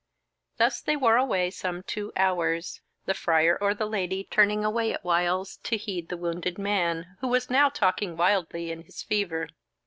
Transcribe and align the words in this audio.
Thus 0.57 0.81
they 0.81 0.95
wore 0.97 1.17
away 1.17 1.51
some 1.51 1.83
two 1.83 2.11
hours, 2.17 2.81
the 3.05 3.13
Friar 3.13 3.55
or 3.61 3.75
the 3.75 3.85
Lady 3.85 4.23
turning 4.23 4.65
away 4.65 4.91
at 4.95 5.03
whiles 5.03 5.57
to 5.57 5.77
heed 5.77 6.09
the 6.09 6.17
wounded 6.17 6.57
man, 6.57 7.17
who 7.19 7.27
was 7.27 7.51
now 7.51 7.69
talking 7.69 8.17
wildly 8.17 8.71
in 8.71 8.81
his 8.81 9.03
fever. 9.03 9.49